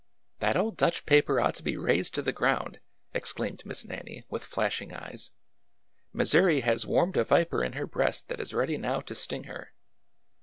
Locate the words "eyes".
4.95-5.29